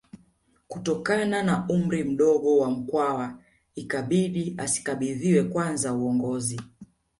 Kutokana 0.67 1.43
na 1.43 1.65
umri 1.69 2.03
mdogo 2.03 2.57
wa 2.57 2.71
Mkwawa 2.71 3.39
ikabidi 3.75 4.55
asikabidhiwe 4.57 5.43
kwanza 5.43 5.93
uongozi 5.93 6.59